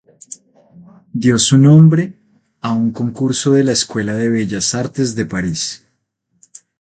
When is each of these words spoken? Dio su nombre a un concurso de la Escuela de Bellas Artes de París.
Dio 1.13 1.37
su 1.37 1.59
nombre 1.59 2.17
a 2.61 2.73
un 2.73 2.89
concurso 2.91 3.51
de 3.51 3.63
la 3.63 3.73
Escuela 3.73 4.15
de 4.15 4.29
Bellas 4.29 4.73
Artes 4.73 5.13
de 5.13 5.27
París. 5.27 5.85